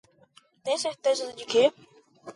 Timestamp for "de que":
1.37-1.63